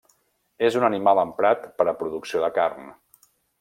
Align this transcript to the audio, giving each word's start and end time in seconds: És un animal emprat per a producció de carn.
És 0.69 0.77
un 0.79 0.85
animal 0.87 1.23
emprat 1.25 1.69
per 1.83 1.89
a 1.91 1.97
producció 2.03 2.45
de 2.49 2.53
carn. 2.61 2.95